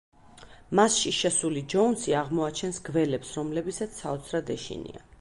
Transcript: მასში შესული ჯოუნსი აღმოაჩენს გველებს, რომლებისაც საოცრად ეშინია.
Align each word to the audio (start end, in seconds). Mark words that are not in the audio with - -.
მასში 0.79 1.11
შესული 1.17 1.63
ჯოუნსი 1.75 2.17
აღმოაჩენს 2.23 2.83
გველებს, 2.91 3.39
რომლებისაც 3.41 3.99
საოცრად 4.03 4.55
ეშინია. 4.61 5.09